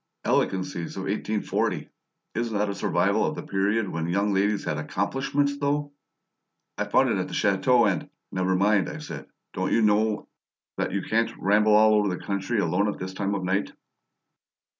"Elegancies 0.25 0.97
of 0.97 1.07
Eighteen 1.07 1.43
Forty! 1.43 1.87
Isn't 2.33 2.57
that 2.57 2.69
a 2.71 2.73
survival 2.73 3.23
of 3.23 3.35
the 3.35 3.43
period 3.43 3.87
when 3.89 4.07
young 4.09 4.33
ladies 4.33 4.63
had 4.65 4.79
'accomplishments,' 4.79 5.59
though! 5.59 5.93
I 6.75 6.85
found 6.85 7.09
it 7.09 7.19
at 7.19 7.27
the 7.27 7.35
chateau 7.35 7.85
and" 7.85 8.09
"Never 8.31 8.55
mind," 8.55 8.89
I 8.89 8.97
said. 8.97 9.27
"Don't 9.53 9.71
you 9.71 9.83
know 9.83 10.27
that 10.77 10.91
you 10.91 11.03
can't 11.03 11.37
ramble 11.37 11.77
over 11.77 12.09
the 12.09 12.17
country 12.17 12.57
alone 12.57 12.91
at 12.91 12.97
this 12.97 13.13
time 13.13 13.35
of 13.35 13.43
night?" 13.43 13.73